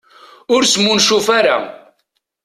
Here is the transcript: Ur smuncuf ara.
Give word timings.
Ur 0.53 0.63
smuncuf 0.71 1.27
ara. 1.39 1.57